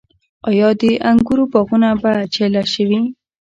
آیا 0.49 0.69
د 0.81 0.83
انګورو 1.09 1.43
باغونه 1.51 1.89
په 2.01 2.11
چیله 2.33 2.63
شوي؟ 2.73 3.01